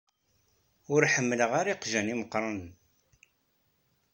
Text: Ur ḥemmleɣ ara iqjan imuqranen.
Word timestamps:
Ur 0.93 1.01
ḥemmleɣ 1.13 1.51
ara 1.59 1.73
iqjan 1.73 2.11
imuqranen. 2.13 2.69